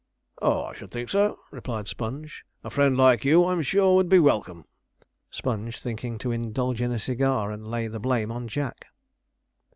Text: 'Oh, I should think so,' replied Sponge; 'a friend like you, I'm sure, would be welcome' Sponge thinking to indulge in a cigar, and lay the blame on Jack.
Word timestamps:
'Oh, 0.41 0.63
I 0.63 0.73
should 0.73 0.89
think 0.89 1.11
so,' 1.11 1.37
replied 1.51 1.87
Sponge; 1.87 2.43
'a 2.63 2.71
friend 2.71 2.97
like 2.97 3.23
you, 3.23 3.45
I'm 3.45 3.61
sure, 3.61 3.93
would 3.95 4.09
be 4.09 4.17
welcome' 4.17 4.65
Sponge 5.29 5.79
thinking 5.79 6.17
to 6.17 6.31
indulge 6.31 6.81
in 6.81 6.91
a 6.91 6.97
cigar, 6.97 7.51
and 7.51 7.67
lay 7.67 7.87
the 7.87 7.99
blame 7.99 8.31
on 8.31 8.47
Jack. 8.47 8.87